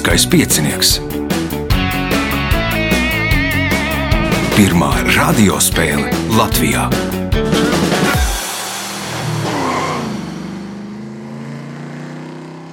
[0.00, 0.90] Lieliskais piecinieks.
[4.56, 6.08] Pirmā radiospēle
[6.38, 6.86] Latvijā.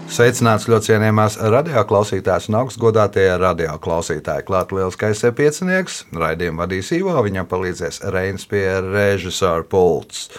[0.07, 4.47] Sveicināts ļoti cienījamās radioklausītājas un augstgadātie radioklausītāji.
[4.47, 10.29] Klāt lielskais piecinieks, raidījumu vadīs Ivo, viņam palīdzēs Reins pie režisora pults.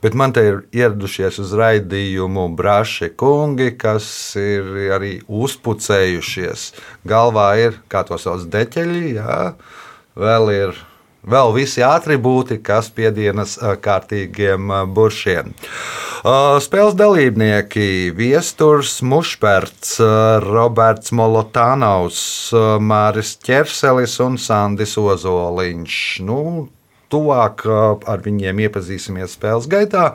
[0.00, 4.06] Bet man te ir ieradušies uz raidījumu braši kungi, kas
[4.40, 6.70] ir arī uzpucējušies.
[7.08, 9.40] Galvā ir, kā to sauc, deķeļi, jā,
[10.16, 10.78] vēl ir
[11.20, 15.52] vēl visi attribūti, kas piedienas kārtīgiem buršiem.
[16.60, 20.00] Spēles dalībnieki- Viesturs Mušperts,
[20.44, 26.20] Roberts Molotānaus, Māris Čerselis un Sandis Ozoliņš.
[26.24, 26.68] Nu,
[27.10, 30.12] Tuvāk ar viņiem iepazīsimies spēles gaitā.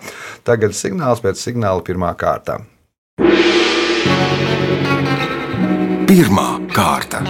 [0.48, 2.62] Tagad signāls pēc signāla pirmā kārta.
[6.06, 7.24] Pirmā kārta.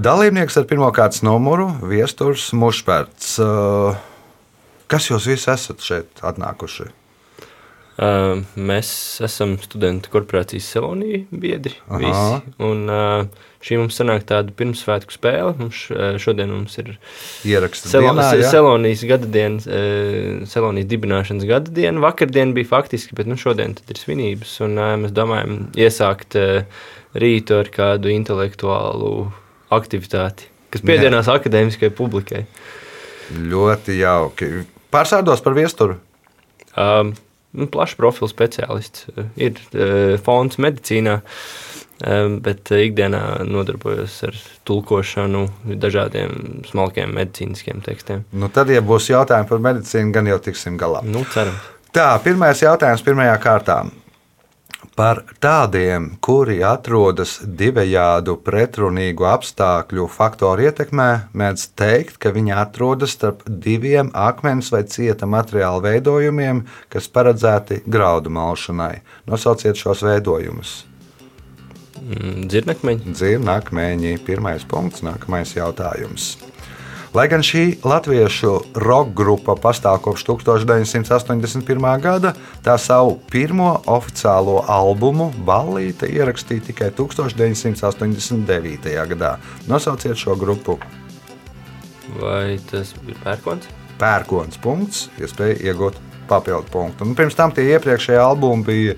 [0.00, 3.36] Dalībnieks ar pirmā kārtas numuru- Viesturs Mušperts.
[3.38, 3.98] Ā,
[4.90, 6.88] Kas jūs visi esat šeit atnākuši?
[8.00, 8.90] Uh, mēs
[9.26, 11.74] esam studentu korporācijas Selonija biedri.
[12.64, 13.26] Un, uh,
[13.60, 15.52] šī mums sanāk tāda pirmsvētku spēle.
[15.58, 16.94] Mums, uh, šodien mums ir
[17.44, 22.00] Ierakstīt Selonijas, Selonijas gada diena, uh, Selonijas dibināšanas gada diena.
[22.06, 24.56] Vakardien bija faktiski, bet nu, šodien ir svinības.
[24.64, 26.84] Un, uh, mēs domājam iesākt uh,
[27.20, 29.14] rītu ar kādu intelektuālu
[29.76, 32.46] aktivitāti, kas piedienās akadēmiskajai publikai.
[33.30, 34.54] Ļoti jauki.
[34.88, 36.00] Pārsārdos par viesturu.
[36.80, 37.12] Um,
[37.56, 39.08] nu, plašs profils speciālists.
[39.14, 41.18] Uh, Ir uh, fonds medicīnā,
[42.04, 45.46] um, bet ikdienā nodarbojos ar tulkošanu
[45.80, 48.24] dažādiem smalkiem medicīniskiem tekstiem.
[48.32, 51.04] Nu, tad, ja būs jautājumi par medicīnu, gan jau tiksim galā.
[51.06, 51.56] Nu, ceram.
[51.90, 53.80] Tā, pirmais jautājums pirmajā kārtā.
[54.96, 63.44] Par tādiem, kuri atrodas divējādu pretrunīgu apstākļu faktoru ietekmē, mēdz teikt, ka viņi atrodas starp
[63.46, 69.02] diviem akmens vai cieta materiāla veidojumiem, kas paredzēti graudu malšanai.
[69.28, 70.76] Nosauciet šos veidojumus.
[72.00, 73.12] Mm, Dzirnakmeņi.
[73.12, 76.32] Dzirnakmeņi, pirmais punkts, nākamais jautājums.
[77.10, 81.82] Lai gan šī latviešu roka grupa pastāv kopš 1981.
[81.98, 82.30] gada,
[82.62, 88.94] tā savu pirmo oficiālo albumu Ballīte ierakstīja tikai 1989.
[89.10, 89.42] gadā.
[89.66, 90.78] Nosauciet šo grupu.
[92.20, 93.66] Vai tas ir pērkons?
[93.98, 95.98] Pērkons punkts, iespēja iegūt
[96.30, 97.10] papildu punktu.
[97.10, 98.94] Un pirms tam tie iepriekšējie albumi bija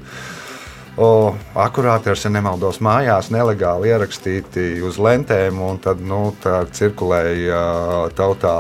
[0.97, 6.21] o, akurāti ar sen nemaldos mājās, nelegāli ierakstīti uz lentēm, un tad nu,
[6.77, 7.61] cirkulēja
[8.19, 8.55] tautā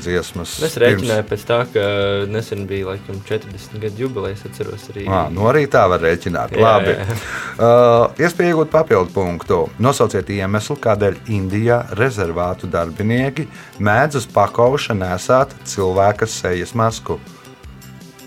[0.00, 0.56] dziesmas.
[0.66, 1.86] Es rēķināju pēc tā, ka
[2.30, 5.06] nesen bija laikam 40 gadu jubilejas, atceros arī.
[5.06, 6.56] À, nu arī tā var rēķināt.
[6.56, 6.96] Jā, Labi.
[6.96, 7.18] jā.
[7.56, 9.56] Uh, Iespēja iegūt papildu punktu.
[9.80, 13.46] Nosauciet iemeslu, kādēļ Indijā rezervātu darbinieki
[13.80, 17.16] mēdz uz pakauša nesāt cilvēka sejas masku.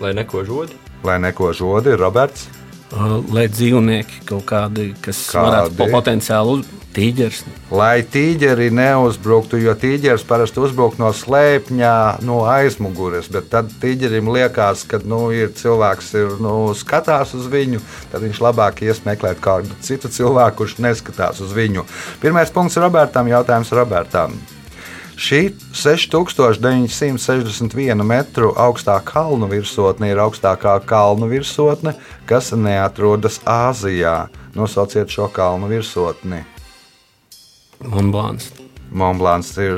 [0.02, 0.74] Lai neko žodi.
[1.06, 2.48] Lai neko žodi, Roberts.
[2.90, 5.46] Lai dzīvnieki kaut kādi, kas Kādi?
[5.46, 7.44] varētu po- potenciāli uz tīģeris.
[7.70, 11.92] Lai tīģeri neuzbruktu, jo tīģeris parasti uzbruk no slēpņa,
[12.26, 13.28] no aizmugures.
[13.30, 17.78] Bet tad tīģerim liekas, ka nu, ir cilvēks ir, nu, skatās uz viņu,
[18.10, 21.86] tad viņš labāk ies meklēt kādu citu cilvēku, kurš neskatās uz viņu.
[22.20, 24.34] Pirmais punkts Robertam, jautājums Robertam.
[25.20, 31.92] Šī 6961 metru augstā kalnu virsotne ir augstākā kalnu virsotne,
[32.24, 34.32] kas neatrodas Āzijā.
[34.56, 36.40] Nosauciet šo kalnu virsotni.
[37.84, 38.48] Monblāns.
[38.90, 39.76] Monblāns ir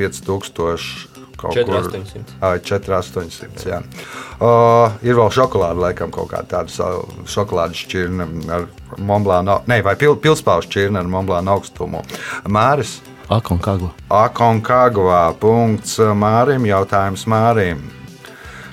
[0.00, 1.10] 5000.
[1.40, 2.36] Kaut 4800.
[2.44, 3.68] Ai, 4800.
[3.68, 3.80] Jā.
[4.40, 6.68] Uh, ir vēl šokolāde, laikam, kaut kāda tāda
[7.28, 9.60] šokolādes šķirne ar Monblānu.
[9.68, 12.00] Nē, vai pil, pilspāvu šķirne ar Monblānu augstumu.
[12.48, 12.98] Māris.
[13.30, 13.92] Akonkagla.
[14.10, 15.22] Akonkagvā.
[15.38, 16.66] Punkts Mārim.
[16.66, 17.99] Jautājums Mārim.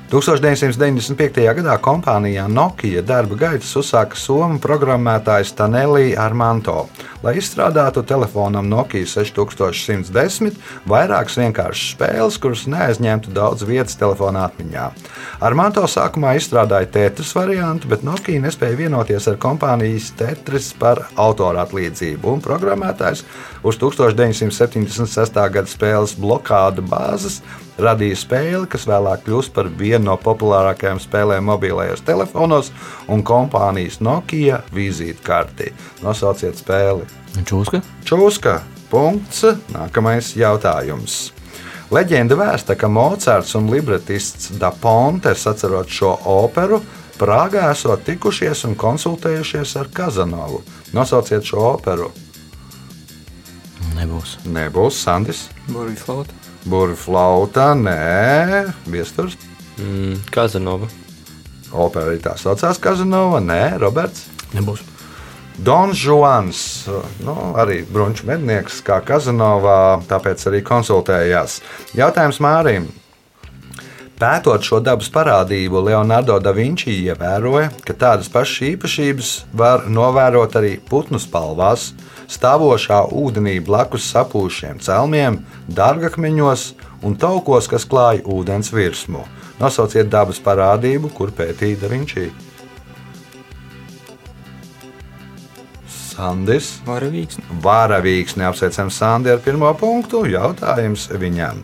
[0.07, 1.41] 1995.
[1.57, 6.85] gadā kompānijā Nokia darba gaitas uzsāka Somu programmētājs Tanelī Armanto,
[7.25, 10.55] lai izstrādātu telefonam Nokia 6110
[10.87, 14.87] vairākas vienkāršas spēles, kuras neaizņemtu daudz vietas telefonā atmiņā.
[15.43, 22.31] Armanto sākumā izstrādāja Tetris variantu, bet Nokia nespēja vienoties ar kompānijas Tetris par autora atlīdzību,
[22.31, 23.27] un programmētājs
[23.59, 25.47] uz 1976.
[25.51, 27.41] gada spēles blokāda bāzes
[27.81, 32.71] radīja spēli, kas vēlāk kļūst par vienu no populārākajām spēlēm mobilajos telefonos
[33.11, 35.71] un kompānijas Nokia vizītkarti.
[36.03, 37.07] Nosauciet spēli.
[37.47, 37.81] Čūska.
[38.07, 38.59] Čūska.
[38.91, 39.43] Punkts.
[39.73, 41.33] Nākamais jautājums.
[41.91, 46.81] Leģenda vēsta, ka Mocards un libretists Da Ponte, sacerot šo operu,
[47.17, 50.61] Prāgā esot tikušies un konsultējušies ar Kazanovu.
[50.93, 52.11] Nosauciet šo operu.
[53.97, 54.35] Nebūs.
[54.45, 56.46] Nebūs Sandis, Burvija flauta.
[56.67, 59.37] Burbuļu flauta, nē, viesturs.
[59.79, 60.89] Mm, Kazanova.
[61.71, 64.25] Opera arī tā saucās Kazanova, nē, Roberts.
[64.51, 64.81] Nebūs.
[65.63, 66.59] Dons Juans,
[67.23, 71.61] nu, arī brunču mednieks, kā Kazanovā, tāpēc arī konsultējās.
[71.95, 72.91] Jautājums Mārim.
[74.19, 80.75] Pētot šo dabas parādību, Leonardo da Vinci ievēroja, ka tādas pašas īpašības var novērot arī
[80.83, 81.93] putnu spalvās,
[82.31, 86.73] stāvošā ūdenī blakus sapūšiem celmiem, dārgakmeņos
[87.07, 89.23] un taukos, kas klāja ūdens virsmu.
[89.61, 92.27] Nosauciet dabas parādību, kur pētīja da Vinci.
[96.17, 96.75] Sandis.
[96.85, 97.37] Varavīgs.
[97.61, 100.25] Vāravīgs neapsveicam Sandi ar pirmo punktu.
[100.29, 101.61] Jautājums viņam.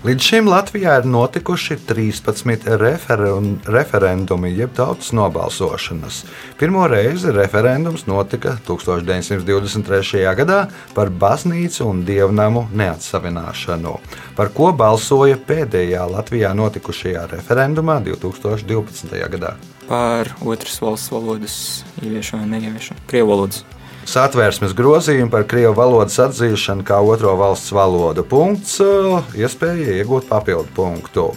[0.00, 6.22] Līdz šim Latvijā ir notikuši 13 referun, referendumi, jeb tautas nobalsošanas.
[6.56, 10.22] Pirmo reizi referendums notika 1923.
[10.38, 10.62] gadā
[10.96, 13.92] par baznīcu un dievnamu neatsavināšanu,
[14.38, 19.12] par ko balsoja pēdējā Latvijā notikušajā referendumā 2012.
[19.36, 19.52] gadā.
[19.90, 21.58] Par otras valsts valodas
[22.00, 23.04] ieviešanu un neieviešanu.
[23.12, 23.66] Krievu valodas.
[24.10, 28.24] Satvērsmes grozījumu par krievu valodas atzīšanu kā otro valsts valodu.
[28.26, 31.28] Punkts, uh, iespēja iegūt papildu punktu.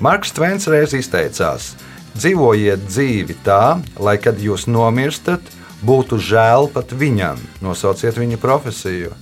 [0.00, 1.74] Marks Tvens reiz izteicās:
[2.16, 5.44] Dzīvojiet dzīvi tā, lai kad jūs nomirstat,
[5.84, 7.42] būtu žēl pat viņam.
[7.60, 9.12] Nosauciet viņa profesiju.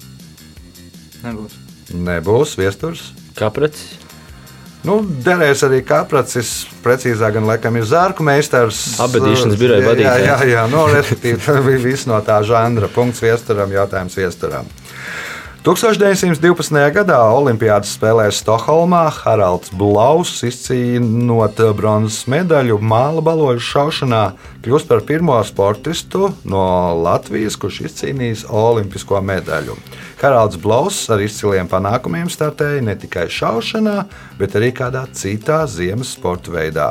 [1.24, 1.58] Nebūs.
[1.90, 3.08] Nebūs viesturs.
[3.34, 3.99] Kāpēc?
[4.88, 6.50] Nu, derēs arī kapracis,
[6.84, 8.78] precīzāk, gan laikam ir zārku meistars.
[9.04, 10.24] Abadīšanas biroja Jā, Jā, vadītājs.
[10.24, 12.88] jā, jā nu, respektīvi, tā bija viss no tā žanra.
[12.94, 14.70] Punkts viesturam, jautājums viesturam.
[15.60, 16.72] 1912.
[16.96, 24.22] gadā Olimpijādas spēlēs Stokholmā Haralds Blaus izcīnot bronzas medaļu māla baložu šaušanā,
[24.64, 26.64] kļūst par pirmo sportistu no
[27.04, 29.76] Latvijas, kurš izcīnījis olimpisko medaļu.
[30.22, 33.98] Haralds Blaus ar izciliem panākumiem startēja ne tikai šaušanā,
[34.40, 36.88] bet arī kādā citā ziemas sporta veidā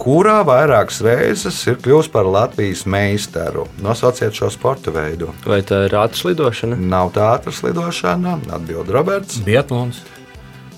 [0.00, 3.66] kurā vairākas reizes ir kļuvis par Latvijas meistaru.
[3.84, 5.28] Nosauciet šo sporta veidu.
[5.44, 6.78] Vai tā ir ātras lidošana?
[6.80, 9.40] Nav tā ātras lidošana, atbild Roberts.
[9.44, 10.00] Biatlons.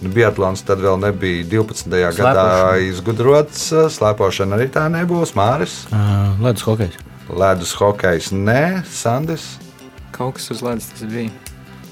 [0.03, 1.87] Biatlons tad vēl nebija 12.
[1.87, 2.83] gadā Slēpošana.
[2.89, 3.63] izgudrots.
[3.95, 5.37] Slēpošana arī tā nebūs.
[5.39, 6.99] Māris, Uh, Ledus hokejs.
[7.31, 9.59] ledus hokejs, nē, Sandis.
[10.11, 11.31] Kaut kas uz ledus tas bija.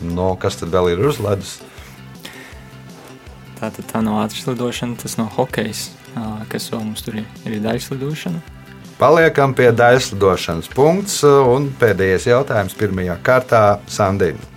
[0.03, 1.61] No, kas tad vēl ir uz ledus?
[3.61, 5.91] Tā tā nav ātras lidošana, tas nav hokejs.
[6.51, 7.29] Kas vēl mums tur ir?
[7.47, 8.41] Ir daļas lidošana.
[9.01, 11.23] Paliekam pie daļas lidošanas punkts.
[11.25, 14.51] Un pēdējais jautājums pirmajā kārtā Sandina.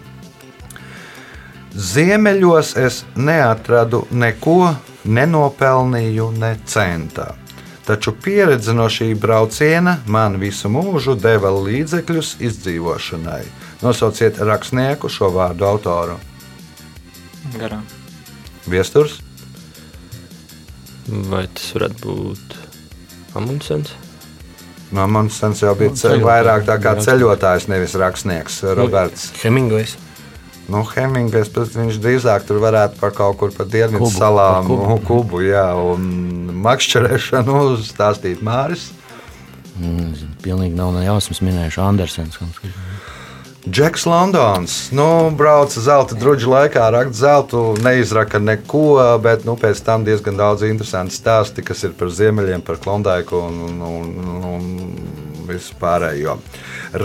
[1.74, 4.76] Ziemeļos es neatradu neko,
[5.10, 7.32] nenopelnīju ne centā.
[7.84, 13.42] Taču pieredze no šī brauciena man visu mūžu deva līdzekļus izdzīvošanai.
[13.82, 16.20] Nosauciet rakstnieku šo vārdu autoru.
[17.58, 17.84] Garām.
[18.70, 19.18] Viesturs,
[21.08, 22.58] Vai tas varētu būt
[23.40, 23.92] Amundsens?
[24.94, 28.60] no manas sens jau bija Nu, ceļ, vairāk tā kā ceļotājs, nevis rakstnieks.
[28.78, 29.32] Roberts.
[29.42, 29.96] Hemingvejs.
[30.70, 34.70] Nu, Hemingvejs, bet viņš drīzāk tur varētu par kaut kur pa dienvidu Kubu, salām, par
[34.70, 34.86] kubu.
[34.86, 36.06] kubu, kubu jā, un
[36.64, 38.92] makšķerēšanu stāstīt Māris.
[39.82, 40.14] Mm,
[40.46, 42.38] pilnīgi nav ne jausmas minējuši Andersens.
[42.38, 42.62] kaut.
[43.70, 50.04] Džeks Londons, nu, brauca zelta druģa laikā, rakt zeltu, neizraka neko, bet nu, pēc tam
[50.04, 55.80] diezgan daudz interesantu stāstu, kas ir par ziemeļiem, par klondaiku un, un, un, un visu
[55.80, 56.36] pārējo.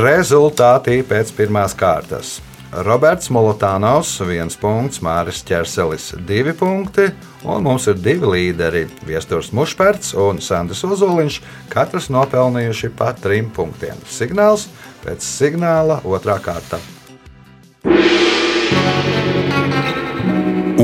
[0.01, 2.41] Rezultāti pēc pirmās kārtas.
[2.69, 7.07] Roberts Molotānovs, viens punkts, Māris Čerselis, divi punkti,
[7.49, 13.97] un mums ir divi līderi- Viestures Mušpērts un Sandrs Ozoliņš, katrs nopelnījuši pa trim punktiem.
[14.11, 14.67] Signāls
[15.09, 16.77] pēc signāla otrā kārta.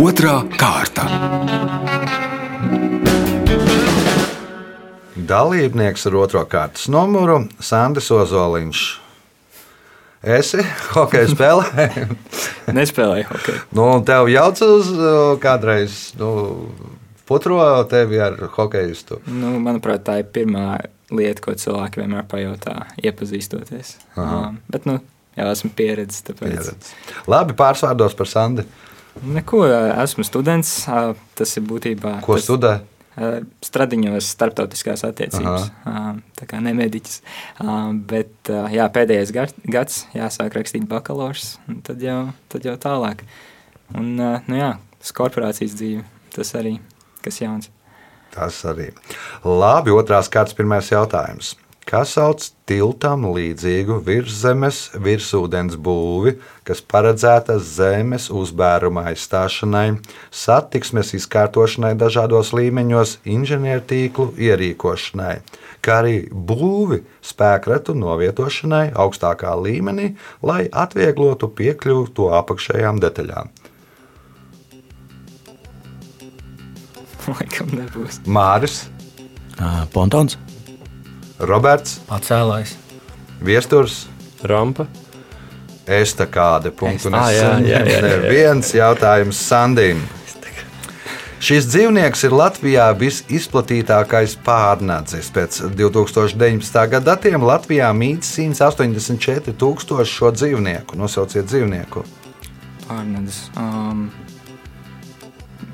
[0.01, 1.05] Otra kārta.
[5.15, 8.83] Dalībnieks ar otro kārtas numuru- Sandrs Ozoliņš.
[10.25, 10.65] Esi
[10.95, 11.89] hokeja spēlē?
[12.81, 13.63] Nespēlēju hokeju.
[13.77, 14.89] nu, un tev jauc uz
[15.45, 16.31] kādreiz nu,
[17.29, 17.61] putro
[17.93, 19.21] tevi ar hokeistu.
[19.29, 20.79] Nu, manuprāt, tā ir pirmā
[21.19, 23.95] lieta, ko cilvēki vienmēr pajautā, iepazīstoties.
[24.21, 24.99] Um, bet, nu,
[25.39, 26.25] jau esmu pieredzējis.
[26.31, 26.49] Tāpēc...
[26.49, 26.97] Pieredze.
[27.31, 28.67] Labi, pārsvārdos par Sandi.
[29.23, 29.63] Neko,
[30.03, 30.73] esmu students.
[31.39, 32.19] Tas ir būtībā.
[32.25, 32.73] Ko tas, studē?
[33.63, 35.69] Stradiņos starptautiskās attiecības.
[35.87, 36.01] ā,
[36.41, 37.21] Tā kā nemediķis.
[38.11, 39.35] Bet jā, pēdējais
[39.71, 43.23] gads jāsāk rakstīt bakalaurs, un tad jau, tad jau tālāk.
[43.95, 46.03] Un, nu jā, tas korporācijas dzīve,
[46.35, 46.81] tas arī
[47.23, 47.71] kas jauns.
[48.35, 48.91] Tas arī.
[49.47, 51.55] Labi, otrās kārtas pirmais jautājums.
[51.85, 56.33] Kas sauc tiltam līdzīgu virszemes virsūdens būvi,
[56.65, 59.99] kas paredzēta zemes uzbēruma aizstāšanai,
[60.33, 65.37] satiksmes izkārtošanai dažādos līmeņos, inženiertīklu ierīkošanai,
[65.85, 73.53] kā arī būvi spēkratu novietošanai augstākā līmenī, lai atvieglotu piekļuvi to apakšējām detaļām?
[77.35, 78.21] Laikam nebūs.
[78.27, 78.85] Māris,
[79.95, 80.39] Pontons.
[81.39, 82.77] Roberts, Pacēlājs.
[83.45, 84.05] Viesturs.
[84.45, 84.87] Rampa.
[85.85, 86.71] Estakāde.
[86.73, 88.29] Punktu Ā, jā, jā, jā, jā, jā.
[88.33, 90.05] Viens jautājums Sandim.
[91.45, 95.29] Šis dzīvnieks ir Latvijā visizplatītākais pārnācis.
[95.35, 96.79] Pēc 2019.
[96.95, 100.97] gada datiem Latvijā mīt 184,000 šo dzīvnieku.
[100.97, 102.07] Nosauciet dzīvnieku.
[102.87, 103.43] Pārnedis.
[103.61, 104.07] Um,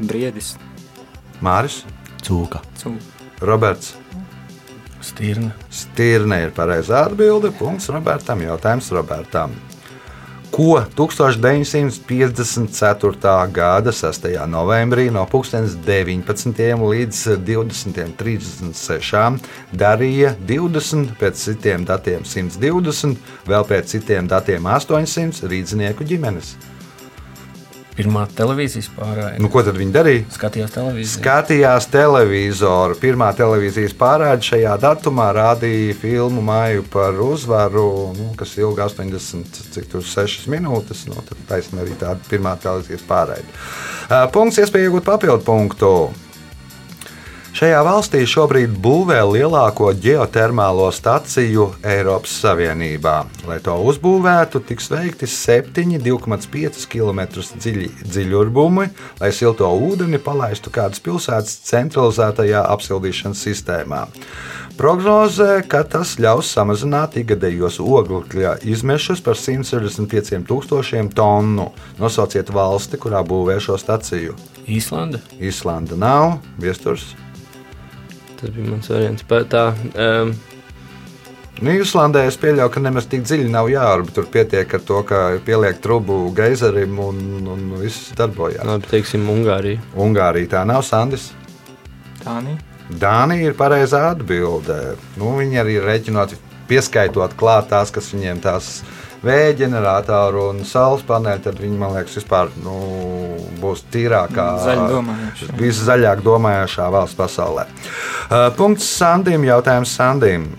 [0.00, 0.56] briedis.
[1.40, 1.80] Māris,
[2.20, 2.60] Cūka.
[2.76, 2.92] Cū.
[3.40, 3.94] Roberts.
[5.00, 5.54] Stirna.
[5.72, 7.48] Stirne ir pareizā atbilde.
[7.56, 8.44] Punkts Robertam.
[8.44, 9.56] Jautājums Robertam.
[10.50, 13.50] Ko 1954.
[13.54, 14.24] gada 6.
[14.50, 15.22] novembrī no
[15.86, 16.74] 19.
[16.90, 19.38] līdz 20.36.
[19.72, 23.16] darīja 20, pēc citiem datiem 120,
[23.46, 26.56] vēl pēc citiem datiem 800 rīznieku ģimenes?
[28.00, 29.40] Pirmā televīzijas pārējai.
[29.42, 30.22] Nu, ko tad viņi darīja?
[30.32, 31.12] Skatījās televīziju.
[31.18, 32.96] Skatījās televizoru.
[33.02, 37.84] Pirmā televīzijas pārāde šajā datumā rādīja filmu Māju par uzvaru,
[38.16, 41.04] nu, kas ilga 86 minūtes.
[41.10, 43.04] Nu, tad taisnība arī tāda pirmā televīzijas.
[43.10, 45.92] Uh, Punkts, iespēja iegūt papildu punktu.
[47.50, 53.14] Šajā valstī šobrīd būvē lielāko geotermālo staciju Eiropas Savienībā.
[53.48, 58.86] Lai to uzbūvētu, tiks veikti 7,5 km dziļi dziļurbumi,
[59.18, 64.04] lai silto ūdeni palaistu kādas pilsētas centralizētajā apsildīšanas sistēmā.
[64.78, 71.66] Prognozē, ka tas ļaus samazināt ikgadējos oglekļa izmešus par 165 tūkstošiem tonu.
[71.98, 74.38] Nosauciet valsti, kurā būvē šo staciju.
[74.70, 75.20] Īslanda.
[75.42, 77.10] Īslanda nav, viesturs.
[78.40, 79.22] Tas bija mans variants.
[79.28, 79.66] Pa- Tā,
[79.96, 80.34] um,
[81.60, 84.14] Nu, Islandē es pieļauju, ka nemaz tik dziļi nav jārūp.
[84.16, 87.18] Tur pietiek ar to, ka pieliek trubu geizerim un,
[87.52, 88.64] un viss darbojas.
[88.64, 89.82] labi, teiksim, Ungārija.
[90.00, 91.26] Ungārija tā nav Sandis.
[92.24, 92.54] Tānī.
[92.88, 94.78] Dānija ir pareizā atbildē.
[95.20, 96.32] Nu, viņi arī ir rēķinot,
[96.70, 98.70] pieskaitot klāt tās, kas viņiem tās
[99.24, 102.76] vēja ģeneratoru un saules paneļi, tad viņi, man liekas, vispār nu,
[103.60, 104.46] būs tīrākā,
[105.60, 107.66] viszaļāk domājošā valsts pasaulē.
[108.30, 110.50] Uh, Punkts Sandim, jautājums Sandim.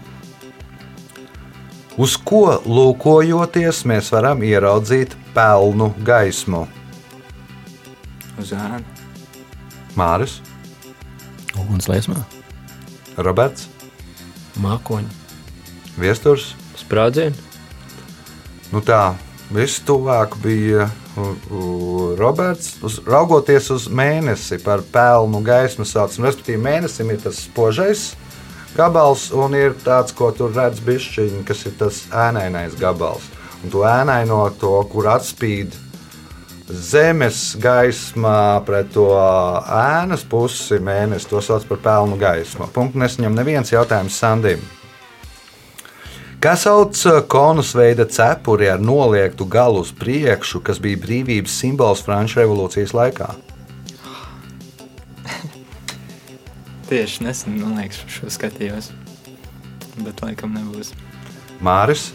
[2.01, 6.63] Uz ko lūkojoties, mēs varam ieraudzīt pelnu gaismu?
[8.41, 8.81] Uz ēnu.
[9.99, 10.39] Māris,
[11.59, 12.21] Ugunsliesmā.
[13.19, 13.67] Roberts,
[14.63, 15.11] Mākoņi.
[15.99, 16.53] Viesturs.
[16.79, 17.50] Sprādzienu.
[18.71, 19.13] Nu tā,
[19.51, 20.87] viss tuvāk bija
[22.17, 22.77] Roberts.
[22.83, 28.11] Uz, raugoties uz mēnesi par pelnu gaismu, saucam, respektīvi, mēnesim ir tas spožais
[28.77, 33.27] gabals un ir tāds, ko tur redz bišķiņi, kas ir tas ēnainais gabals.
[33.61, 35.75] Un to ēnaino, to, kur atspīd
[36.71, 42.71] zemes gaismā pret to ēnas pusi mēnesi, to sauc par pelnu gaismu.
[42.71, 44.63] Punkts nesaņem neviens jautājums Sandim.
[46.41, 46.97] Kā sauc
[47.29, 53.27] konus veida cepuri ar noliektu galu uz priekšu, kas bija brīvības simbols Frančijas revolūcijas laikā?
[56.89, 58.89] Tieši nesen, man liekas, šo skatījos.
[60.01, 60.95] Bet laikam nebūs.
[61.61, 62.09] Māris?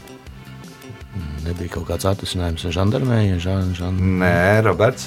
[1.46, 3.38] Nebija kaut kāds atrisinājums ar žandarmēju.
[3.46, 4.02] Žan, žan...
[4.24, 5.06] Nē, Roberts,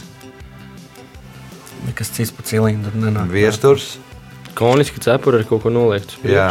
[1.88, 3.32] Nekas cits pa cilindru nenāk.
[3.32, 3.98] Viesturs.
[4.58, 6.50] Koniski cepuri ar kaut ko noliektu uz Jā.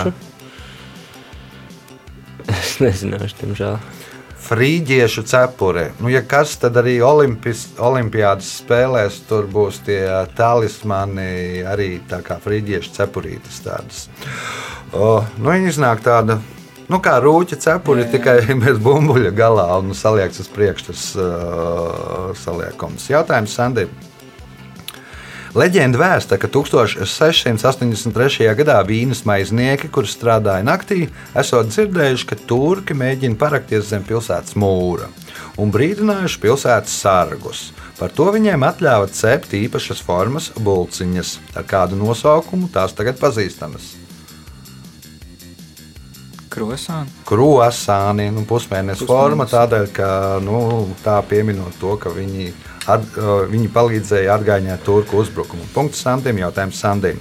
[2.79, 3.79] Es nezināšu, diemžēl.
[4.49, 5.89] Frīģiešu cepure.
[5.99, 10.05] Nu, ja kas, tad arī Olimpis, Olimpiādas spēlēs tur būs tie
[10.39, 14.07] talismani, arī tā kā frīģiešu cepurītes tādas.
[14.95, 16.39] O, nu, viņi iznāk tāda.
[16.89, 18.13] Nu, kā rūķa cepuri, Jā, jā.
[18.15, 23.11] tikai bez bumbuļa galā un saliekts uz priekšu tas uh, saliekums.
[23.11, 23.91] Jautājums Sandim.
[25.59, 28.47] Leģenda vēsta, ka 1683.
[28.61, 35.09] gadā vīnas maiznieki, kur strādāja naktī, esot dzirdējuši, ka turki mēģina parakties zem pilsētas mūra
[35.59, 37.63] un brīdinājuši pilsētas sargus.
[37.99, 43.97] Par to viņiem atļāva cept īpašas formas bulciņas, ar kādu nosaukumu tās tagad pazīstamas.
[46.53, 47.13] Krosāni.
[47.29, 50.11] Krosāni, nu, pusmēnesis forma, tādēļ, ka
[50.45, 50.61] nu,
[51.05, 52.49] tā pieminot to, ka viņi,
[52.91, 53.05] at,
[53.51, 55.69] viņi palīdzēja atgādināt turku uzbrukumu.
[55.75, 57.21] Punkts Sandim, jautājums Sandim.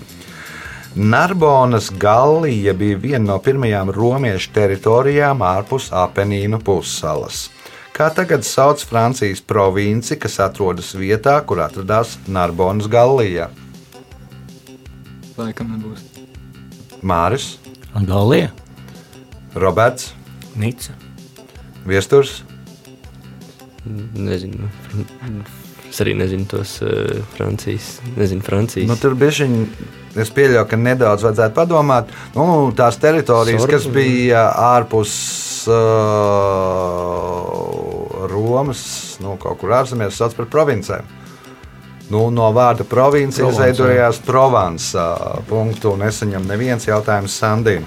[0.98, 7.48] Narbonas Gallija bija viena no pirmajām romiešu teritorijām ārpus Apenīnu pussalas.
[7.94, 13.52] Kā tagad sauc Francijas provinci, kas atrodas vietā, kur atradās Narbonas Gallija?
[15.38, 16.02] Laikam nebūs.
[17.06, 17.58] Māris,
[18.06, 18.50] Galija,
[19.62, 20.14] Roberts,
[20.56, 20.94] Nica.
[21.88, 22.42] Viesturs,
[24.16, 24.70] Nezinu.
[25.88, 26.90] Es arī nezinu tos uh,
[27.38, 28.02] Francijas.
[28.18, 28.90] Nezinu, Francijas.
[28.90, 29.66] Nu, tur bija viņa.
[30.18, 32.10] Es pieļauju, ka nedaudz vajadzētu padomāt.
[32.36, 33.74] Nu, tās teritorijas, Sorbu.
[33.76, 34.42] kas bija
[34.74, 35.12] ārpus
[35.70, 35.76] uh,
[38.32, 38.82] Romas,
[39.22, 41.06] nu, kaut kur ārzemēs, sauc par provincēm.
[42.10, 44.98] Nu, no vārda province Provence, izveidojās Provence.
[45.50, 47.86] Punktu nesaņem neviens jautājums Sandim.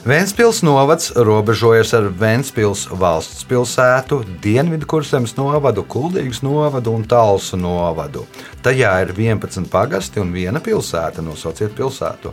[0.00, 8.22] Vēncpils novads robežojas ar Vēncpils valsts pilsētu, Dienvidkurzemes novadu, Kuldīgas novadu un Talsu novadu.
[8.64, 11.20] Tajā ir 11 pagasti un viena pilsēta.
[11.20, 12.32] Nosauciet pilsētu.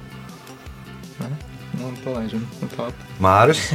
[1.19, 1.31] Nu.
[1.81, 1.91] Nu.
[3.19, 3.65] Māris.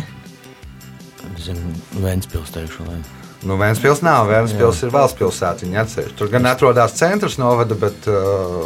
[1.44, 3.02] zinu, Vēnspils teikšu, lai
[3.44, 4.30] Nu, Vēncpils nav.
[4.30, 5.66] Vēncpils ir valsts pilsēta.
[5.66, 6.16] Viņa atsevišķi.
[6.16, 8.64] Tur gan atrodas centrs novada, bet uh,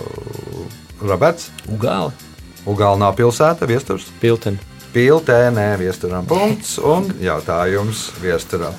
[1.03, 1.51] Roberts.
[1.67, 2.15] Ugāli.
[2.69, 4.07] Ugāla nav pilsēta, viesturs.
[4.23, 4.76] Pilteni.
[4.97, 8.73] Piltē, nē, viesturam punkts un jautājums viesturam.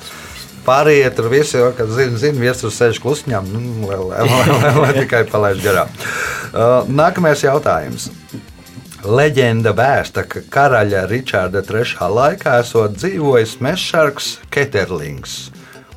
[0.66, 3.86] Pārējie tur visi jau, zina, zina viesturs sēž klusiņām, nu,
[4.82, 5.92] lai tikai palaiž garām.
[6.50, 8.08] Uh, nākamais jautājums.
[9.06, 15.38] Leģenda vēsta, ka karaļa Ričarda III laikā esot dzīvojis mešsargs Keterlings,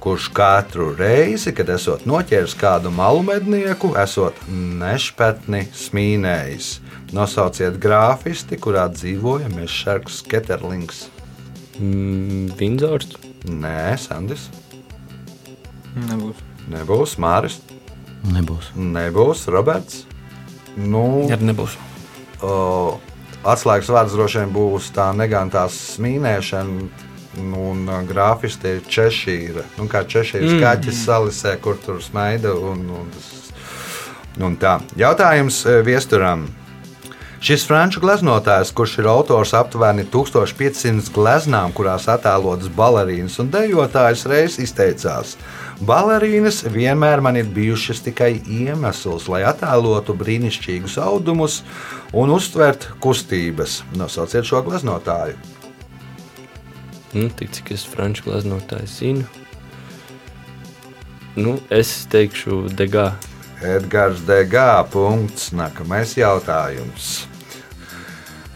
[0.05, 6.75] kurš katru reizi, kad esot noķēris kādu malu mednieku, esot nešpatni smīnējis.
[7.11, 11.09] Nosauciet grāfisti, kurā dzīvoja mešsargs Keterlings.
[11.79, 13.17] Mm, Vindzors.
[13.47, 14.47] Nē, Sandis.
[16.07, 16.39] Nebūs.
[16.71, 17.57] Nebūs Māris.
[18.31, 18.69] nebūs.
[18.77, 20.05] Nebūs Roberts.
[20.77, 21.73] Nu, Ja nebūs.
[22.41, 22.99] o,
[23.43, 26.69] atslēgas vārds droši vien būs tā negantās smīnēšana.
[26.71, 26.89] Nu,
[27.71, 29.61] Un uh, grāfisti ir Češīra.
[29.77, 30.59] Nu, kā Češīras mm.
[30.65, 32.51] kaķis salisē, kur tur smaida.
[32.53, 33.53] Un, un, tas-
[34.43, 34.73] un tā.
[34.99, 36.43] Jautājums eh, viesturam.
[37.41, 44.59] Šis franču gleznotājs, kurš ir autors aptuveni 1500 gleznām, kurās attēlotas balerīnas un dejotājas, reiz
[44.61, 45.31] izteicās:
[45.81, 51.63] Balerīnas vienmēr man ir bijušas tikai iemesls, lai attēlotu brīnišķīgus audumus
[52.13, 53.79] un uztvert kustības.
[53.97, 55.33] Nosauciet šo gleznotāju.
[57.17, 59.25] Nu, tik cik es franču glaznotājs zinu.
[61.41, 63.15] Nu, es teikšu Degā.
[63.65, 64.85] Edgars Degā.
[64.93, 65.49] Punkts.
[65.57, 67.30] Nākamais jautājums.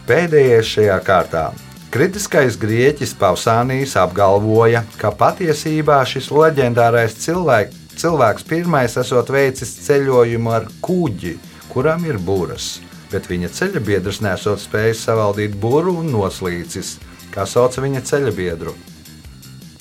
[0.06, 1.48] Pēdējais šajā kārtā.
[1.90, 10.68] Kritiskais grieķis Pausānijas apgalvoja, ka patiesībā šis leģendārais cilvēks, cilvēks pirmais esot veicis ceļojumu ar
[10.84, 11.34] kuģi,
[11.72, 12.76] kuram ir būras,
[13.10, 16.96] bet viņa ceļa biedrs nesot spējis savaldīt būru un noslīcis.
[17.34, 18.76] Kā sauc viņa ceļa biedru?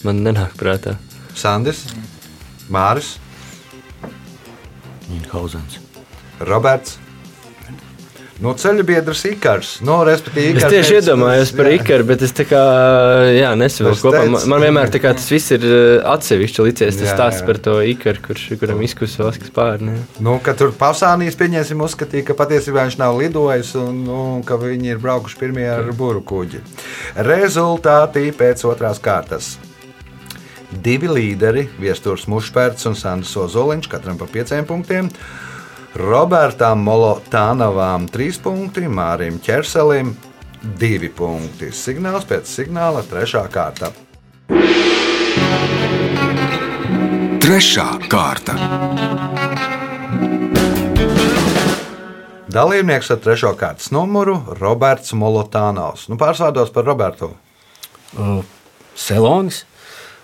[0.01, 0.97] Man nenāk prātā.
[1.38, 1.85] Sandis,
[2.71, 3.19] Māris,
[5.05, 5.77] Minhausens.
[6.41, 7.04] Roberts.
[8.45, 9.69] Nu, ceļa biedrs Ikars.
[9.86, 11.69] Nu, respektīvi, Es Ikars tieši iedomājos par.
[11.73, 12.62] Ikaru, bet es kā
[13.34, 14.21] jā, nesaprotu Es kopā.
[14.29, 15.79] Man, man vienmēr kā tas viss ir uh,
[16.13, 16.99] atsevišķi licies.
[17.01, 19.97] Tas stāsts par to Ikaru, kurš, kuram izkusa vaskas pārni.
[20.21, 24.93] Nu, ka tur Pāvsānijas pieņemsim, uzskatīja, ka patiesībā viņš nav lidojis un nu, ka viņi
[24.93, 26.62] ir braukuši pirmie ar būru kuģi.
[27.25, 29.55] Rezultāti pēc otrās kārtas.
[30.86, 35.10] Divi līderi, Viestūrs Mušpērts un Sandrs Ozoliņš, katram pa pieciem punktiem.
[35.95, 40.10] Robertam Molotānavām trīs punkti, Mārim Čerselim
[40.75, 41.69] divi punkti.
[41.71, 43.93] Signāls pēc signāla trešā kārta.
[47.45, 48.58] Trešā kārta.
[52.51, 56.10] Dalībnieks ar trešo kārtas numuru- Roberts Molotānovs.
[56.12, 57.31] Nu, pārsvārdos par Robertu.
[58.17, 58.43] Uh,
[58.95, 59.63] Selonis.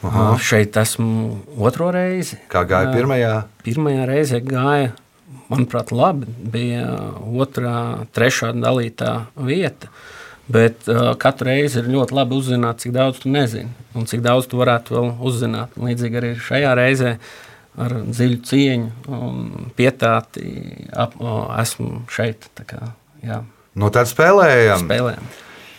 [0.03, 2.41] Uh, šeit esmu otro reizi.
[2.49, 2.93] Kā gāja Jā.
[2.97, 3.33] pirmajā?
[3.63, 4.91] Pirmajā reizē gāja,
[5.51, 6.29] manuprāt, labi.
[6.53, 6.87] Bija
[7.43, 9.91] otrā, trešā dalītā vieta.
[10.51, 14.49] Bet uh, katru reizi ir ļoti labi uzzināt, cik daudz tu nezini un cik daudz
[14.51, 15.77] tu varētu vēl uzzināt.
[15.79, 17.13] Līdzīgi arī šajā reizē
[17.79, 20.51] ar dziļu cieņu un pietāti
[20.91, 22.49] ap, o, esmu šeit.
[22.57, 22.91] tā Kā,
[23.23, 23.39] jā,
[23.79, 24.83] Nu, tad spēlējam.
[24.83, 25.27] spēlējam.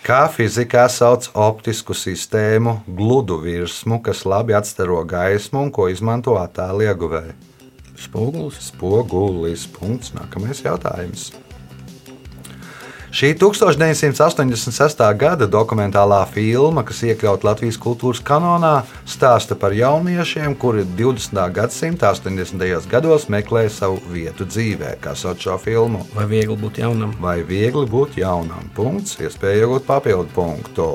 [0.02, 6.88] Kā fizikā sauc optisku sistēmu, gludu virsmu, kas labi atstaro gaismu un ko izmanto attēlu
[6.88, 7.36] ieguvēji?
[7.98, 8.58] Spogulis.
[8.72, 9.68] Spogulis.
[9.78, 10.12] Punkts.
[10.16, 11.30] Nākamais jautājums.
[13.12, 15.02] Šī 1986.
[15.20, 21.36] gada dokumentālā filma, kas iekļauta Latvijas kultūras kanālā, stāsta par jauniešiem, kuri 20.
[21.52, 22.88] gadsimta 80.
[22.88, 26.06] gados meklēja savu vietu dzīvē, kā sauc šo filmu.
[26.16, 27.12] Vai viegli būt jaunam?
[27.20, 28.72] Vai viegli būt jaunam?
[28.72, 30.88] Punkts, iespēja iegūt papildu punktu.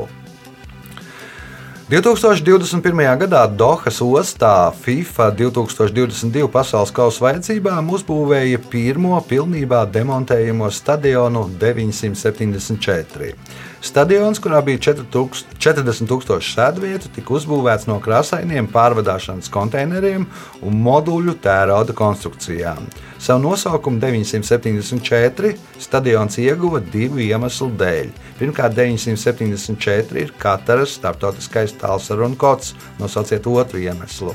[1.87, 2.83] 2021.
[3.15, 13.31] gadā Dohas ostā FIFA 2022 pasaules kausa vajadzībām uzbūvēja pirmo pilnībā demontējamo stadionu 974.
[13.77, 20.25] Stadions, kurā bija 40,000 sēdvietu, tika uzbūvēts no krāsainiem pārvadāšanas konteineriem
[20.65, 22.87] un moduļu tērauda konstrukcijām.
[23.21, 28.09] Savu nosaukumu 974 stadions ieguva divu iemeslu dēļ.
[28.41, 34.33] Pirmkārt, 974 ir katrs starptautiskais tālsarunu kods, nosauciet otru iemeslu.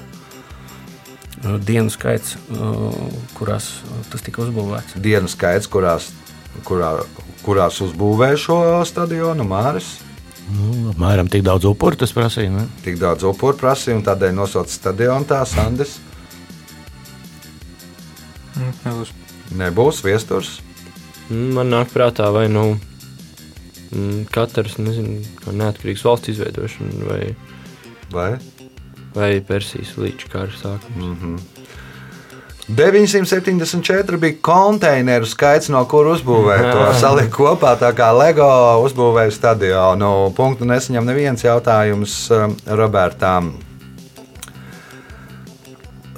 [1.67, 2.37] Dienu skaits,
[3.35, 3.73] kurās
[4.13, 4.95] tas tika uzbūvēts.
[5.03, 6.13] Dienu skaits, kurās,
[6.63, 6.95] kurā
[7.45, 9.97] kurās uzbūvēja šo stadionu Māris.
[10.53, 12.51] Nu, apmēram tik daudz upuru tas prasīja.
[12.53, 12.67] Ne?
[12.85, 15.99] Tik daudz upuru prasīja, un tādēļ nosauca stadionu tā Sandis.
[18.57, 19.13] Mm, nebūs.
[19.63, 20.57] Nebūs viesturs.
[21.33, 27.23] Man nāk prātā, vai nu mm, katrs nezinu, neatkarīgs valsts izveidošana vai,
[28.13, 28.31] vai?
[29.17, 30.97] vai Persijas līča kara sākums.
[30.97, 31.41] Mm -hmm.
[32.69, 37.75] 974 bija konteineru skaits, no kur uzbūvēja to salikt kopā.
[37.81, 38.47] Tā kā LEGO
[38.85, 40.31] uzbūvēja stadionu.
[40.37, 43.53] Punktu nesaņem neviens jautājums um, Robertām.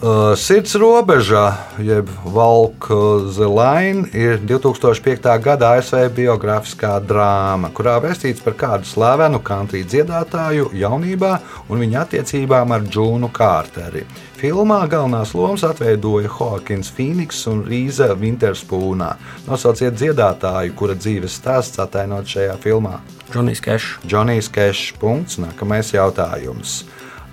[0.05, 2.91] Uh, sirds robeža, jeb Walk
[3.39, 5.31] the Line, ir 2005.
[5.41, 11.33] gada ASV biogrāfiskā drāma, kurā vēstīts par kādu slavenu country dziedātāju jaunībā
[11.73, 14.05] un viņa attiecībām ar Džūnu Kārteri.
[14.45, 19.07] Filmā galvenās lomas atveidoja Hawkins Phoenix un Rīza Winterspūnā.
[19.47, 22.99] Nosauciet dziedātāju, kura dzīves stāsts atainot šajā filmā.
[23.31, 23.95] Džonijs Kešs.
[24.05, 24.99] Džonijs Kešs.
[25.01, 25.39] Punkts.
[25.41, 26.75] Nākamais jautājums.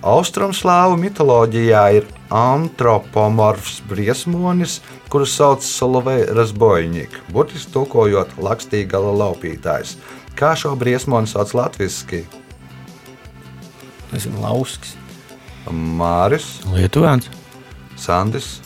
[0.00, 4.78] Austrumslāvu mitoloģijā ir antropomorfs briesmonis,
[5.12, 9.98] kurus sauc Soloveiras Boļņik, burtiski tulkojot lakstīgala laupītājs.
[10.32, 12.24] Kā šo briesmoni sauc latviski?
[14.16, 14.96] Nezinu, Lausks.
[15.70, 17.28] Māris, Lietuvēns.
[18.00, 18.56] Sandis,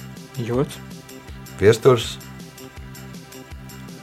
[0.41, 0.79] Jots.
[1.61, 2.17] Viesturs,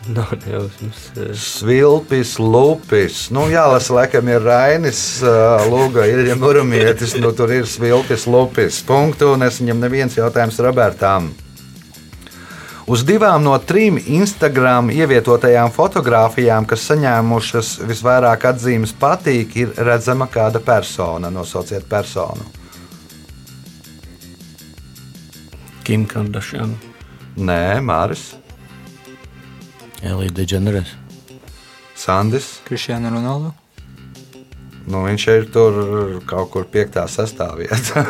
[0.08, 1.12] Nav nejausmas.
[1.39, 3.29] Svilpis, Lupis.
[3.32, 5.21] Nu, jālasa, laikam, ir Rainis,
[5.71, 8.82] Lūga, ir Murumietis, nu tur ir Svilpis, Lupis.
[8.84, 11.32] Punktu, un es viņam neviens jautājums Robertām.
[12.84, 20.60] Uz divām no trim Instagram ievietotajām fotografijām, kas saņēmušas visvairāk atzīmes patīk, ir redzama kāda
[20.60, 21.32] persona.
[21.32, 22.43] Nosauciet personu.
[25.83, 26.77] Kim Kardashian.
[27.35, 28.33] Nē, Māris,
[30.03, 30.95] Elīte Degeneres.
[31.95, 32.59] Sandis.
[32.67, 33.53] Kristiāna Ronaldu.
[34.83, 35.77] Nu, viņš ir tur
[36.27, 38.03] kaut kur 5, 6 vietā.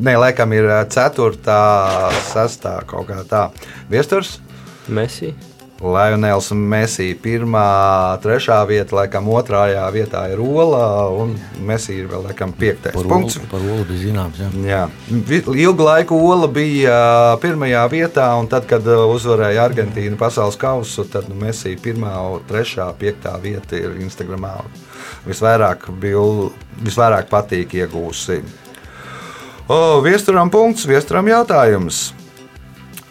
[0.00, 1.58] Nē, laikam ir 4,
[2.32, 3.42] 6, kaut kā tā.
[3.92, 4.38] Viesturs,
[4.88, 5.34] Messi.
[5.78, 7.12] Lionels Messi.
[7.22, 12.90] Pirmā, trešā vieta, laikam otrajā vietā ir Ola, un Messi ir vēl laikam 5.
[12.96, 13.38] Par punkts.
[13.38, 14.40] olu, par olu bija zināms.
[14.42, 14.50] Jā.
[14.66, 14.82] Jā.
[15.54, 21.06] Ilgu laiku Ola bija ā, pirmajā vietā, un tad, kad ā, uzvarēja Argentīnu pasaules kausu,
[21.06, 22.16] tad nu, Messi pirmā,
[22.50, 24.56] trešā, piektā vieta ir Instagramā.
[25.28, 26.48] Visvairāk, bil,
[26.82, 28.42] visvairāk patīk iegūsi.
[29.68, 32.08] O, viesturam punkts, viesturam jautājums.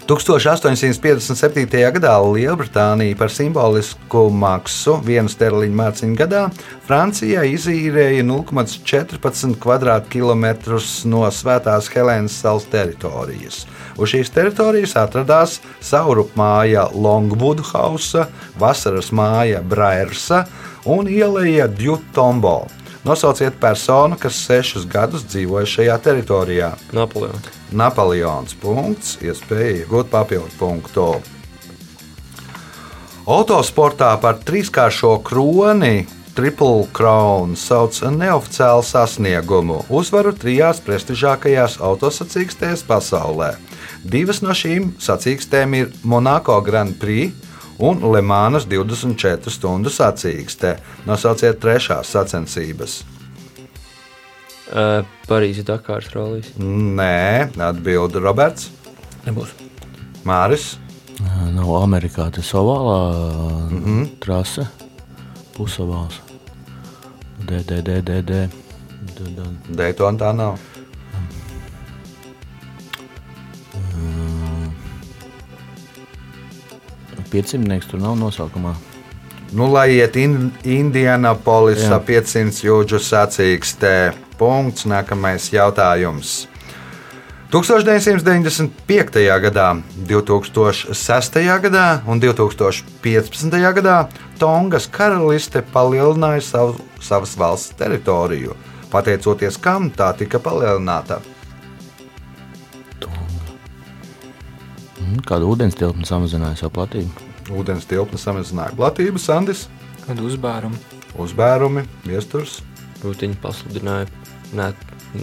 [0.07, 1.67] 1857.
[1.91, 6.45] gadā Lielbritānija par simbolisku maksu vienu sterliņu mārciņu gadā
[6.87, 9.57] Francijai izīrēja 0,14
[10.07, 10.79] km2
[11.11, 13.65] no Svētās Helēnas salas teritorijas.
[13.99, 20.45] Uz šīs teritorijas atradās saurupmāja Longwood House, vasaras māja Braersa
[20.87, 22.61] un ieleja Djutombo.
[23.05, 26.73] Nosauciet personu, kas sešus gadus dzīvoja šajā teritorijā.
[26.95, 27.49] Napoleons.
[27.71, 31.07] Napoleons punkts, iespēja iegūt papildu punktu.
[33.27, 36.07] Autosportā par trīskāršo kroni
[36.38, 43.55] Triple Crown sauc neoficiālu sasniegumu- uzvaru trijās prestižākajās autosacīkstēs pasaulē.
[44.05, 47.33] Divas no šīm sacīkstēm ir Monako Grand Prix
[47.79, 50.77] un Lemānas 24 stundu sacīkste.
[51.05, 53.03] Nosauciet trešās sacensības.
[54.67, 56.51] Uh, Parīzes Dakāras rolīs.
[56.59, 58.67] Nē, atbild Roberts,
[59.27, 59.49] Nebūs.
[60.27, 60.75] Māris.
[61.55, 62.99] Nav Amerikā tas ovālā
[63.71, 64.07] mm -hmm.
[64.23, 64.67] trase,
[65.55, 66.21] pusovāls.
[67.47, 68.47] D, D, D, D, D.
[69.15, 69.47] D, D.
[69.69, 70.59] Daytona tā nav.
[77.31, 78.75] Piecimnieks tur nav nosaukumā.
[79.55, 82.03] Nu, lai iet in, Indianapolisā Jā.
[82.03, 83.95] 500 jūdžu sacīkstē.
[84.37, 84.85] Punkts.
[84.85, 86.47] Nākamais jautājums.
[87.51, 89.23] 1995.
[89.39, 89.67] gadā,
[90.09, 91.39] 2006.
[91.63, 93.55] gadā un 2015.
[93.79, 98.55] gadā Tongas karaliste palielināja savu, savas valsts teritoriju.
[98.91, 101.21] Pateicoties kam tā tika palielināta?
[105.27, 107.25] Kāda ūdens tilpne samazināja savu platību?
[107.55, 109.67] Ūdens tilpne samazināja platību, Sandis,
[110.05, 110.77] Kādu uzbārumu?
[111.19, 112.61] uzbērumi, viesturs.
[113.03, 114.07] Rūtiņi pasludināja
[114.57, 114.71] ne,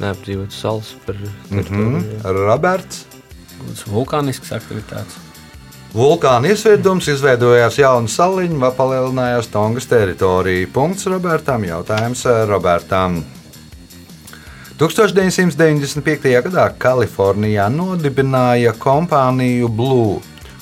[0.00, 2.20] neapdzīvot salas par Mm teritoriju.
[2.46, 3.04] Roberts.
[3.64, 5.16] Tas vulkānisks aktivitātes.
[5.94, 10.66] Vulkāna iesviedums izveidojās jauna saliņa, vai palielinājās Tongas teritorija.
[10.74, 11.62] Punkts Robertam.
[11.64, 13.20] Jautājums eh, Robertam.
[14.78, 16.42] 1995.
[16.48, 20.16] gadā Kalifornijā nodibināja kompāniju Blue,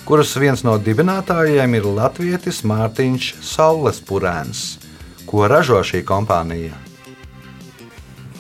[0.05, 4.61] kuras viens no dibinātājiem ir Latvijas Mārtiņš Saules Purēns.
[5.25, 6.77] Ko ražo šī kompānija?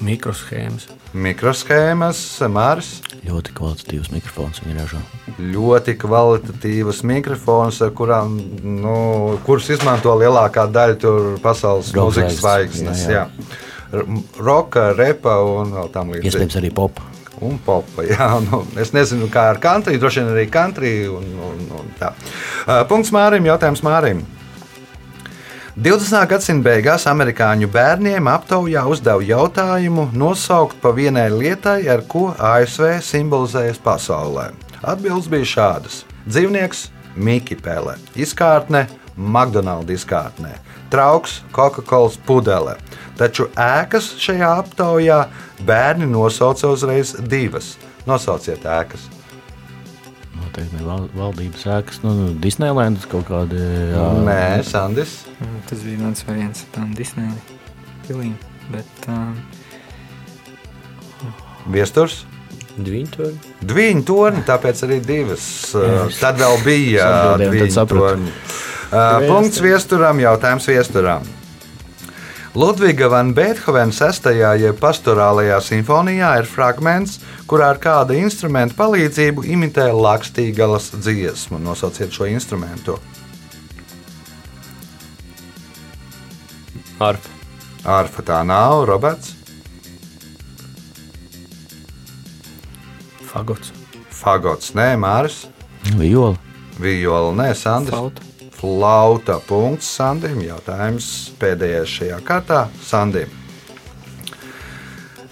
[0.04, 0.90] Mikroshēmas.
[1.12, 2.20] Mikroshēmas,
[2.52, 2.92] Māris.
[3.24, 5.00] Ļoti kvalitatīvs mikrofons viņa ražo.
[5.40, 13.06] ļoti kvalitatīvas mikrofons, ar kurām, nu, kurus izmanto lielākā daļa tur pasaules mūzikas zvaigznes.
[13.06, 13.60] jā, Jā, jā.
[14.40, 16.30] Roka, repa un vēl tam līdzīgi.
[16.30, 17.00] Iespējams, arī pop.
[17.42, 18.04] Un popa.
[18.12, 20.92] Jā, nu, es nezinu, kā ar country, droši vien arī country.
[21.10, 22.14] Un, un, un tā.
[22.64, 24.22] Uh, Punkts Mārim, jautājums Mārim.
[25.72, 26.26] 20.
[26.28, 33.80] gadsimta beigās amerikāņu bērniem aptaujā uzdeva jautājumu nosaukt pa vienai lietai, ar ko ASV simbolizējas
[33.80, 34.50] pasaulē.
[34.84, 38.84] Atbildes bija šādas: dzīvnieks, Miki Pele, izkārtne,
[39.16, 40.56] McDonald's izkārtnē,
[40.92, 42.76] trauks, Coca-Cola pudele.
[43.18, 45.18] Taču ēkas šajā aptaujā
[45.68, 47.74] bērni nosauca uzreiz divas.
[48.08, 49.04] Nosauciet ēkas.
[50.40, 53.60] Noteikti val, valdības ēkas, nu, Disneylands kaut kāda.
[53.92, 55.20] Jā, Nē, Sandis.
[55.38, 57.36] Mm, Tas bija mans variants tam Disneja
[58.08, 58.34] pilīm.
[58.72, 59.36] Bet um,
[61.70, 62.24] Viesturs.
[62.72, 63.02] Divi
[64.08, 65.44] torņi, tāpēc arī divas.
[65.76, 67.08] Uh, Tad vēl bija
[67.42, 68.32] divi sapratu.
[68.92, 71.24] Uh, Punkts viesturam, jautājums viesturam.
[72.52, 74.26] Ludviga van Beethovena 6.
[74.60, 77.14] jeb pastorālajā simfonijā ir fragments,
[77.48, 81.56] kurā ar kāda instrumenta palīdzību imitē lakstīgalas dziesmu.
[81.64, 82.98] Nosauciet šo instrumentu.
[87.00, 87.32] Arfa.
[87.88, 89.32] Arfa tā nav, Roberts.
[93.30, 93.72] Fagots.
[94.12, 95.46] Fagots, nē, Māris.
[95.96, 96.36] Viola.
[96.76, 97.96] Viola, nē, Sandrs.
[97.96, 98.31] flauta.
[98.62, 100.36] Flauta punkts Sandim.
[100.46, 101.06] Jautājums
[101.40, 103.32] pēdējais šajā kārtā Sandim.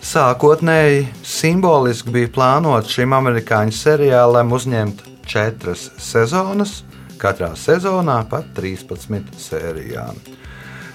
[0.02, 6.80] Sākotnēji simboliski bija plānots šim amerikāņu seriālam uzņemt četras sezonas,
[7.22, 10.18] katrā sezonā pat 13 sērijām.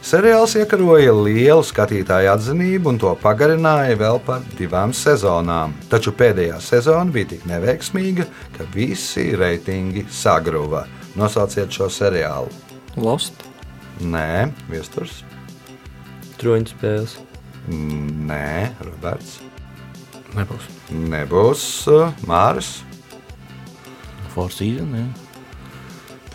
[0.03, 5.71] Seriāls iekaroja lielu skatītāju atzinību un to pagarināja vēl par divām sezonām.
[5.87, 8.27] Taču pēdējā sezona bija tik neveiksmīga,
[8.59, 10.83] ka visi reitingi sagruva.
[11.15, 12.51] Nosauciet šo seriālu.
[12.99, 13.45] Lost.
[14.03, 15.21] Nē, Viesturs.
[16.41, 17.17] Troņu spēles.
[17.71, 19.39] Nē, Roberts.
[20.35, 20.67] Nebūs.
[20.91, 22.81] Nebūs uh, Māris.
[24.35, 24.99] Four Seasons.
[24.99, 25.24] Ja?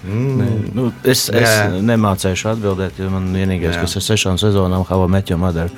[0.01, 0.37] Mm.
[0.41, 1.81] Nē, nu, es es Nē.
[1.85, 3.83] nemācīšu atbildēt, jo man vienīgais, Jā.
[3.85, 5.69] kas ir sešām sezonām, Hava Meķa Madara,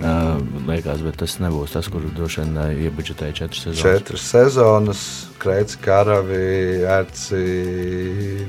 [0.00, 3.84] uh, liekas, bet tas nebūs tas, kur droši vien uh, iebudžetēja četras sezonas.
[3.84, 5.04] Četras sezonas,
[5.38, 7.44] Kreits, Karavi, Erci,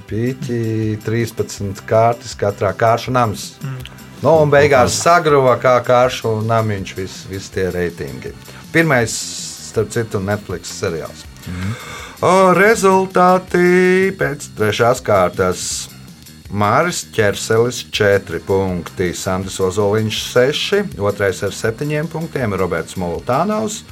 [0.09, 3.51] Pīķi, 13 kārtas, katrā kāršu nams.
[4.23, 8.33] Nu, un beigās sagruva kā kāršu namiņš, visi vis tie reitingi.
[8.73, 9.13] Pirmais,
[9.69, 11.23] starp citu, Netflix seriāls.
[12.19, 15.63] O, rezultāti pēc trešās kārtas.
[16.49, 23.83] Māris Čerselis 4 punkti, Sandrs Ozoliņš 6, otrais ar 7 punktiem, Roberts Molotānaus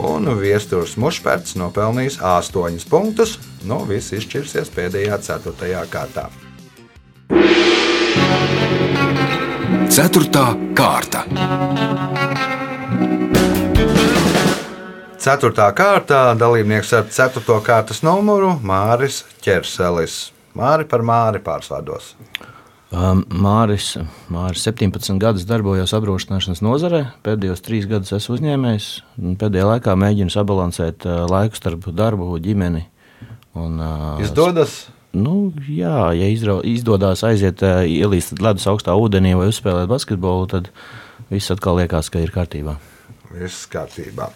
[0.00, 3.38] un Viestures Mušpērts nopelnījis 8 punktus.
[3.68, 5.84] Nu, viss izšķirsies pēdējā 4.
[5.92, 6.28] kārtā.
[9.92, 11.26] Ceturtā kārta.
[15.22, 17.44] Ceturtā kārtā dalībnieks ar 4.
[17.62, 20.32] kārtas numuru Māris Čerselis.
[20.58, 22.08] Māri par Māri pārsvārdos.
[22.90, 23.92] Um, Māris,
[24.32, 27.04] Māris 17 gadus darbojos apdrošināšanas nozarē.
[27.22, 28.88] Pēdējos trīs gadus esmu uzņēmējs.
[29.38, 32.82] Pēdējā laikā mēģinu sabalansēt uh, laiku starp darbu, ģimeni.
[33.54, 34.88] Un, uh, Izdodas?
[35.14, 40.74] Nu, jā, ja izrau, izdodas aiziet, uh, ielīst ledus augstā ūdenī vai uzspēlēt basketbolu, tad
[41.30, 42.80] viss atkal liekas, ka ir kārtībā.
[43.32, 44.32] Viss kārtībā.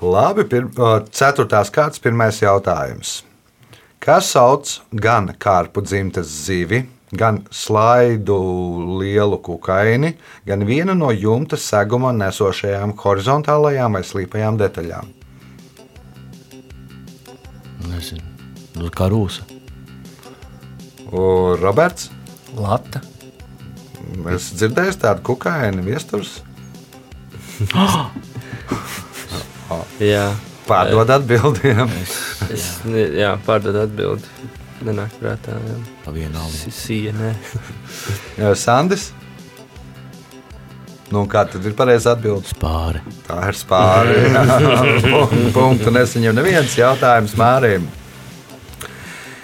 [0.00, 0.64] Labi, pir,
[1.12, 3.20] ceturtās kārtas pirmais jautājums.
[4.00, 8.38] Kas sauc gan kārpu dzimtes zivi, gan slaidu
[8.96, 10.14] lielu kukaini,
[10.48, 15.12] gan vienu no jumta seguma nesošajām horizontālajām vai slīpajām detaļām.
[17.90, 18.24] Nezinu.
[18.80, 19.44] Nu, kā rūsa.
[21.12, 22.08] O, Roberts,
[22.56, 23.02] Lata.
[24.32, 26.38] es dzirdēju tādu kukaini viesturs.
[30.00, 30.26] Jā,
[30.68, 31.88] Pārdod atbildiem.
[32.52, 34.28] es ne, jā, pārdod atbildi.
[34.86, 35.56] Nenāk prātā.
[35.60, 35.78] jā.
[36.54, 37.34] Si- Sija, nē.
[38.40, 39.10] Jā, Sandis.
[41.10, 42.52] Nu, kā tad ir pareizi atbildēt?
[42.62, 43.00] Pāri.
[43.26, 44.14] Tā ir spāri.
[45.56, 47.88] Punktu nesaņem neviens jautājums Mārim.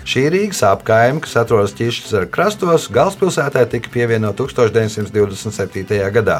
[0.06, 5.98] Šī Rīgas apkaime, kas atrodas Ķīšas krastos, galvaspilsētā tika pievienota 1927.
[6.14, 6.36] gadā.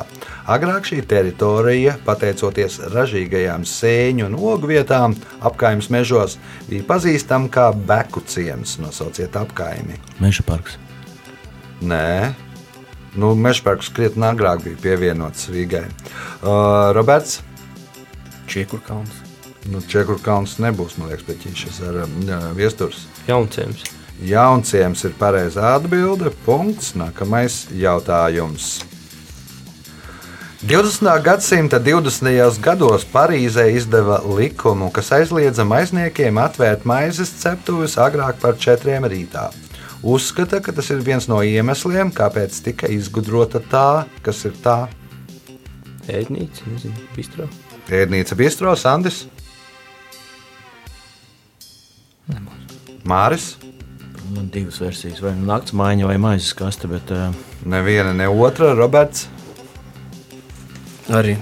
[0.46, 8.22] Agrāk šī teritorija, pateicoties ražīgajām sēņu un ogu vietām, apkaimes mežos, bija pazīstama kā Beku
[8.30, 8.76] ciems.
[8.78, 9.98] Nosauciet apkaimi.
[10.22, 10.78] Meža parks.
[11.82, 12.36] Nē,
[13.18, 15.88] nu, Mežparks krietni agrāk bija pievienots Rīgai.
[16.38, 17.40] Uh, Roberts.
[18.46, 19.24] Čiekurkalns.
[19.74, 22.18] Nu, Čekur kalns nebūs, man liekas, pēc šīs ar um,
[22.54, 23.08] viesturs.
[23.26, 23.82] Jaunciems.
[24.22, 26.30] Jaunciems ir pareizā atbilde.
[26.46, 26.94] Punkts.
[26.96, 28.84] Nākamais jautājums.
[30.66, 31.10] 20.
[31.22, 32.60] gadsimta 20.
[32.64, 39.50] gados Parīzē izdeva likumu, kas aizliedza maizniekiem atvērt maizes ceptuves agrāk par četriem rītā.
[40.06, 44.78] Uzskata, ka tas ir viens no iemesliem, kāpēc tika izgudrota tā, kas ir tā.
[46.06, 47.50] Ēdnīca, nezinu, bistro.
[47.90, 49.26] Ēdnīca Bistro, Sandis,
[53.10, 53.54] Māris.
[54.34, 56.90] Man divas versijas, vai nu naktas maiņa, vai maizes kaste.
[56.90, 57.30] Bet, uh,
[57.66, 59.28] Neviena, ne otra, Roberts.
[61.06, 61.36] Arī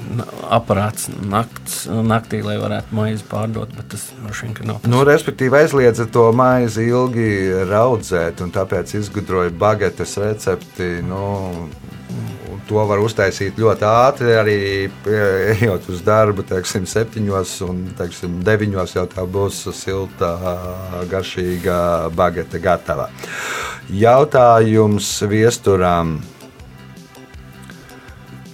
[0.53, 4.89] aparāts nakts, naktī, lai varētu maizi pārdot, bet tas droši vien ka nav.
[4.93, 7.31] Nu, respektīvi, aizliedza to maizi ilgi
[7.71, 10.91] raudzēt, un tāpēc izgudroja bagetes recepti.
[11.09, 11.23] Nu,
[11.65, 14.59] un to var uztaisīt ļoti ātri, arī
[15.05, 20.35] pie- ejot uz darbu, teiksim, septiņos un teiksim, deviņos jau tā būs silta,
[21.11, 23.11] garšīga bagete gatava.
[23.91, 26.21] Jautājums viesturām.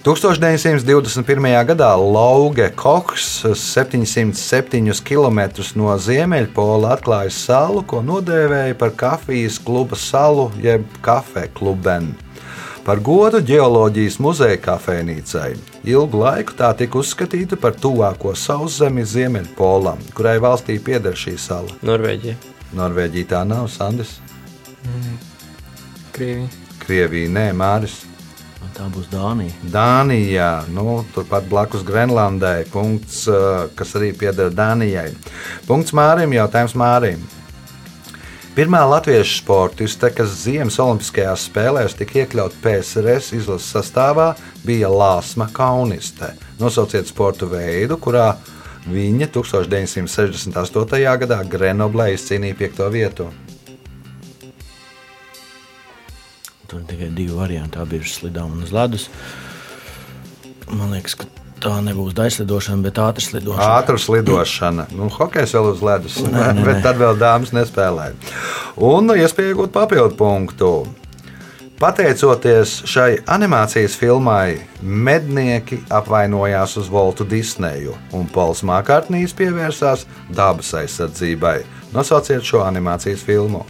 [0.01, 1.45] 1921.
[1.69, 5.39] gadā Lauge Kochs 707 km
[5.77, 12.17] no Ziemeļpola atklāja salu, ko nodēvēja par kafijas kluba salu jeb kafē klubeni.
[12.91, 15.53] Par godu geoloģijas muzeja kafejnīcai.
[15.87, 21.71] Ilgu laiku tā tika uzskatīta par tuvāko sauszemi Ziemeļpolam, kurai valstī pieder šī sala.
[21.87, 22.35] Norvēģija.
[22.75, 24.17] Norvēģija tā nav, Sandis,
[26.11, 26.51] Krievija.
[26.83, 28.01] Krievija, nē, Māris.
[28.75, 29.55] tā būs Dānija.
[29.71, 35.13] Dānijā, nu, turpat blakus Grenlandai, punkts, eh, kas arī pieder Dānijai.
[35.65, 37.23] Punkts Mārim, jautājums Mārim.
[38.51, 44.25] Pirmā latviešu sportiste, kas Ziemas Olimpiskajās spēlēs tika iekļauta PSRS izlases sastāvā,
[44.67, 46.33] bija Lāsma Kauniste.
[46.59, 48.33] Nosauciet sporta veidu, kurā
[48.91, 50.99] viņa 1968.
[51.23, 53.29] gadā Grenoblē izcīnīja piekto vietu.
[56.67, 57.77] Tur ir tikai divi varianti.
[57.79, 59.07] Tā bija slidām un uz ledus.
[60.67, 61.31] Man liekas, ka
[61.61, 63.67] tā nebūs daļslidošana, bet ātras lidošana.
[63.79, 64.87] Ātras lidošana.
[64.97, 66.81] Nu, hokejs vēl uz ledus, Nē, nē, bet nē.
[66.85, 68.17] tad vēl dāmas nespēlēja.
[68.81, 70.71] Un iespēja iegūt papildu punktu.
[71.81, 81.55] Pateicoties šai animācijas filmai, mednieki apvainojās uz Voltu Disneju, un Pols Makārtnīs pievērsās dabas aizsardzībai.
[81.95, 83.63] Nosauciet šo animācijas filmu.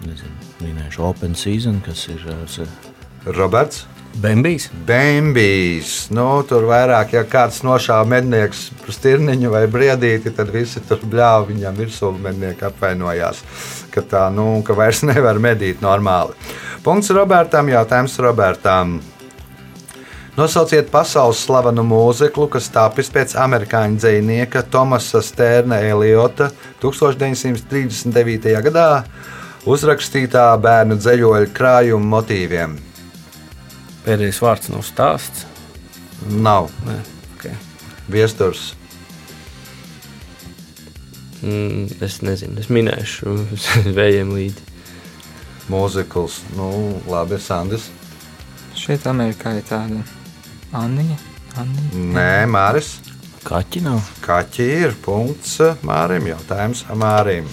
[0.00, 0.32] Nezinu,
[0.64, 2.68] minēšu Open Season, kas ir uh,
[3.36, 3.84] Roberts.
[4.14, 4.68] Bembijs.
[4.86, 6.08] Bambijs.
[6.10, 11.78] Nu, tur vairāk, ja kāds nošāva mednieks stirniņu vai briedīti, tad visi tur bļāva viņam
[11.78, 12.10] virsū.
[12.20, 13.44] Mednieki apvainojās,
[13.94, 16.34] ka tā, nu, ka vairs nevar medīt normāli.
[16.82, 18.98] Punkts Robertam, jautājums Robertam.
[20.36, 26.50] Nosauciet pasaules slavenu mūziklu, kas tapis pēc amerikāņu dzinieka Tomasa Stērna Eliota
[26.82, 28.54] 1939.
[28.64, 28.86] gadā
[29.68, 32.78] uzrakstītā bērnu dzējoļu krājuma motīviem.
[34.04, 35.46] Pēdējais vārds nav stāsts.
[36.28, 36.98] Nav Nē,
[37.36, 37.54] okay.
[38.12, 38.70] viesturs.
[41.40, 43.32] Mm, es nezinu, es minēšu
[43.98, 44.66] vējiem līdzi.
[45.70, 46.40] mūzikls.
[46.58, 46.68] Nu,
[47.08, 47.86] labi, Sandis.
[48.76, 50.02] Šeit Amerikā ir tāda
[50.76, 51.16] Anija.
[51.60, 52.04] Anija.
[52.16, 52.98] Nē, Māris.
[53.44, 54.00] kaķi nav.
[54.24, 56.28] Kaķi ir punkts Mārim.
[56.28, 57.48] Jautājums Mārim.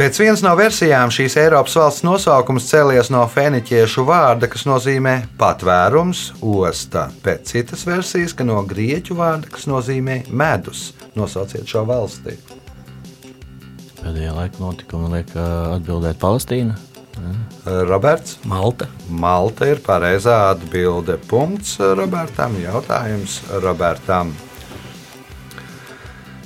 [0.00, 6.22] Pēc vienas no versijām šīs Eiropas valsts nosaukums cēlies no fēniķiešu vārda, kas nozīmē patvērums,
[6.40, 7.02] osta.
[7.20, 10.94] Pēc citas versijas, ka no grieķu vārda, kas nozīmē medus.
[11.20, 12.38] Nosauciet šo valsti.
[14.00, 16.80] Pēdējā laika notikuma liek atbildēt Palestīna.
[17.68, 18.38] Roberts.
[18.48, 18.88] Malta.
[19.12, 21.20] Malta ir pareizā atbilde.
[21.28, 22.56] Punkts Robertam.
[22.64, 24.32] Jautājums Robertam.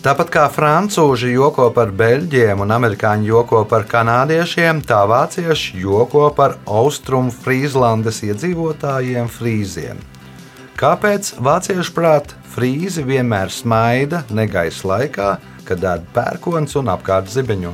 [0.04, 6.58] Tāpat kā frančūži joko par beļģiem un amerikāņi joko par kanādiešiem, tā vācieši joko par
[6.68, 10.02] austrumu Frīzlandes iedzīvotājiem frīziem.
[10.76, 15.30] Kāpēc vāciešu prāt frīzi vienmēr smaida negaisa laikā,
[15.64, 17.72] kad ēd pērkons un apkārt zibeņo?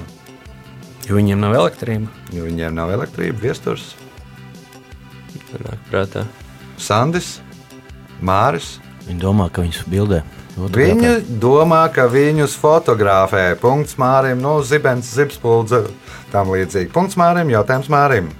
[1.08, 2.14] Jo viņiem nav elektrība.
[2.30, 3.96] Jo viņiem nav elektrība, viesturs,
[5.58, 6.22] Nāk prātā.
[6.78, 7.40] Sandis,
[8.22, 8.76] Māris.
[9.08, 10.22] Viņi domā, ka viņus bildē.
[10.58, 13.54] Viņi domā, ka viņus fotografē.
[13.60, 15.84] Punkts Mārim, no nu, Zibens, Zibspūdze,
[16.32, 16.90] tam līdzīgi.
[16.94, 18.30] Punkts Mārim, jautājums Mārim.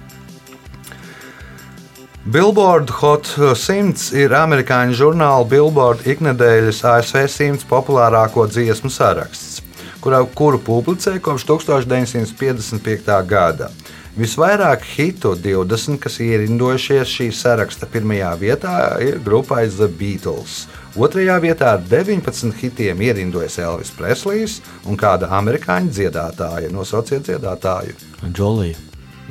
[2.21, 9.63] Billboard Hot 100 ir amerikāņu žurnāla Billboard iknedēļas ASV 100 populārāko dziesmu saraksts,
[10.03, 13.09] kura, kuru publicē kopš 1955.
[13.25, 13.71] gada.
[14.11, 20.65] Visvairāk hitu 20, kas ierindojušies šī saraksta pirmajā vietā, ir grupai The Beatles.
[20.99, 26.73] Otrajā vietā ar 19 hitiem ierindojas Elvis Preslijs un kāda amerikāņu dziedātāja.
[26.75, 27.95] Nosauciet dziedātāju.
[28.27, 28.75] Džolija.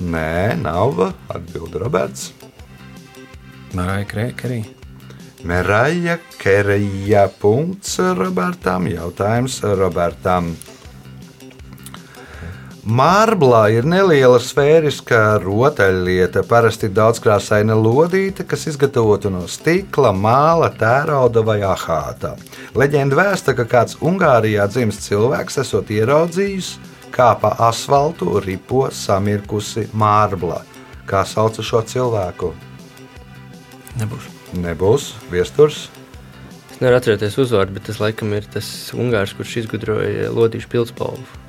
[0.00, 2.30] Nē, nav atbildi Roberts.
[3.76, 4.62] Marija Krekerī.
[5.44, 7.28] Meraja Kerija.
[7.40, 8.88] Punkts Robertam.
[8.88, 10.54] Jautājums Robertam.
[12.90, 21.60] Mārblā ir neliela sfēriska rotaļlieta, parasti daudzkrāsaina lodīte, kas izgatavota no stikla, māla, tērauda vai
[21.62, 22.32] ahāta.
[22.74, 26.72] Leģenda vēsta, ka kāds Ungārijā dzimis cilvēks esot ieraudzījis,
[27.14, 30.64] kā pa asfaltu ripo samirkusi mārbla.
[31.06, 32.50] Kā sauc šo cilvēku?
[34.00, 34.26] Nebūs.
[34.64, 35.84] Nebūs viesturs.
[36.72, 41.39] Es nevaru atcerēties uzvārdu, bet tas laikam ir tas Ungārs, kurš izgudroja lodīšu pildspalvu.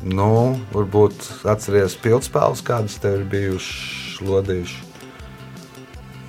[0.00, 4.86] Nu, varbūt atceries pildspēles, kādas tev ir bijušas lodījušas.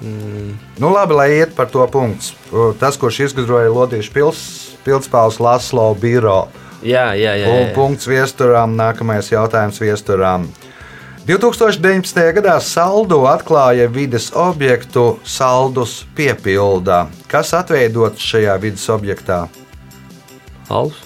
[0.01, 0.57] Mm.
[0.81, 2.33] Nu, labi, lai iet par to punktu.
[2.81, 4.41] Tas, kurš izgudroja lodīšu pils,
[4.85, 6.49] pildspēles Laslo Biro.
[6.81, 7.45] Jā, jā, jā.
[7.45, 7.71] jā, jā.
[7.77, 8.73] Punkts viesturām.
[8.79, 10.49] Nākamais jautājums viesturām.
[11.29, 12.17] 2019.
[12.33, 17.05] gadā Saldo atklāja vides objektu Saldus piepildā.
[17.29, 19.45] Kas atveidots šajā vides objektā?
[20.67, 20.97] Alus.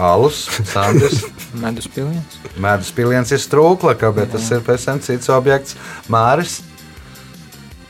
[0.00, 1.26] Alus, Sandrs.
[1.60, 2.38] Medus piliens.
[2.60, 5.76] Mēdus piliens ir strūklaka, bet tas ir tam cits objekts.
[6.08, 6.60] Māris.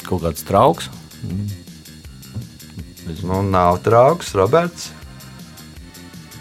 [0.02, 0.88] Kaut kāds trauks.
[3.22, 4.90] Nu, nav trauks, Roberts.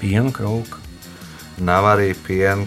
[0.02, 0.80] Piena krūka.
[1.62, 2.66] Nav arī piena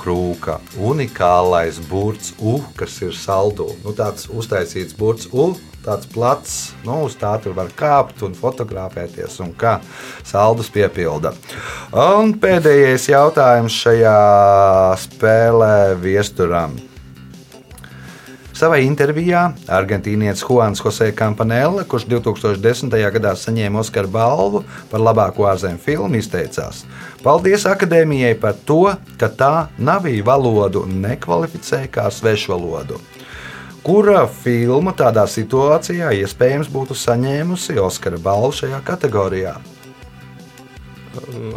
[0.00, 0.58] krūka.
[0.80, 3.68] Unikālais burts U, kas ir saldu.
[3.84, 6.54] Nu, tāds uztaisīts burts U, tāds plats,
[6.86, 9.78] nu, uz tā tur var kāpt un fotografēties, un kā
[10.26, 11.34] saldus piepilda.
[11.92, 14.16] Un pēdējais jautājums šajā
[15.08, 16.78] spēlē viesturam.
[18.52, 22.92] Savā intervijā argentīnietis Juans Jose Campanella, kurš 2010.
[23.14, 24.60] gadā saņēma Oskara balvu
[24.90, 26.84] par labāko ārzemju filmu, izteicās:
[27.24, 28.84] Paldies akadēmijai par to,
[29.18, 33.00] ka tā naviju valodu nekvalificē kā svešvalodu.
[33.82, 39.56] Kura filma tādā situācijā iespējams būtu saņēmusi Oskara balvu šajā kategorijā?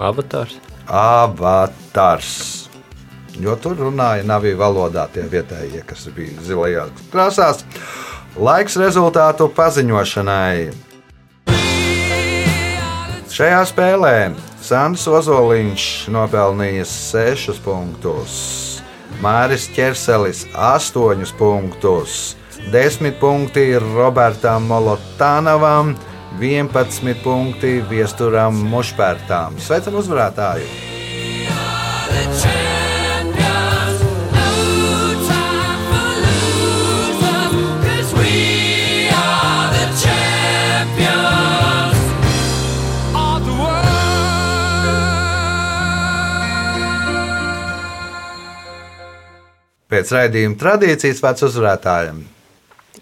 [0.02, 0.58] Avatars.
[0.90, 2.32] Avatars.
[3.38, 7.62] Jo tur runāja naviju valodā tie vietējie, kas bija zilajās krāsās.
[8.42, 10.72] Laiks rezultātu paziņošanai.
[13.36, 14.18] Šajā spēlē
[14.66, 18.65] Sandrs Ozoliņš nopelnījis 6 punktus.
[19.24, 22.36] Māris Čerselis 8 punktus,
[22.72, 25.96] 10 punkti Robertam Molotānavam,
[26.42, 29.60] 11 punkti Viesturam Mušpērtām.
[29.62, 30.68] Sveicam uzvarētāju!
[50.06, 52.18] Pēc raidījuma tradīcijas vārds uzvarētājiem.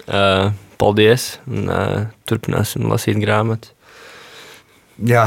[0.08, 1.26] Uh, paldies!
[1.52, 3.74] Un, uh, turpināsim lasīt grāmatas.
[5.04, 5.26] Jā,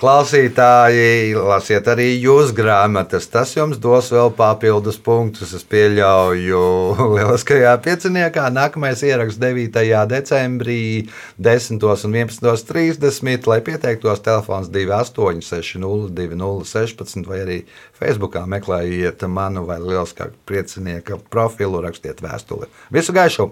[0.00, 3.26] klausītāji, lasiet arī jūs grāmatas.
[3.32, 5.54] Tas jums dos vēl papildus punktus.
[5.56, 6.60] Es pieļauju,
[7.16, 8.50] lieliskajā pieciniekā.
[8.54, 9.68] Nākamais ieraksts 9.
[10.12, 11.80] decembrī, 10.
[12.08, 13.46] un 11.30.
[13.50, 17.58] Lai pieteiktos, telefons 28602016 vai arī
[18.00, 22.66] Facebookā meklējiet manu vai lieliskā piecinieka profilu, rakstiet vēstuli.
[22.92, 23.44] Visu gaišu!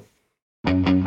[0.64, 1.03] thank you